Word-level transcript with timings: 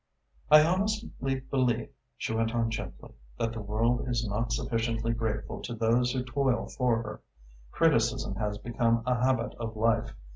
"I 0.49 0.63
honestly 0.63 1.41
believe," 1.51 1.89
she 2.17 2.33
went 2.33 2.55
on 2.55 2.71
gently, 2.71 3.11
"that 3.37 3.53
the 3.53 3.61
world 3.61 4.07
is 4.07 4.27
not 4.27 4.51
sufficiently 4.51 5.13
grateful 5.13 5.61
to 5.61 5.75
those 5.75 6.11
who 6.11 6.23
toil 6.23 6.65
for 6.75 7.03
her. 7.03 7.21
Criticism 7.69 8.33
has 8.37 8.57
become 8.57 9.03
a 9.05 9.13
habit 9.23 9.53
of 9.59 9.75
life. 9.75 10.15